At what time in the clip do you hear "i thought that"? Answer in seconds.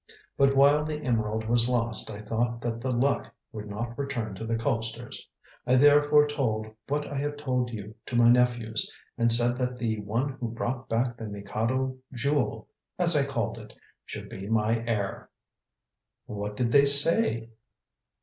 2.09-2.81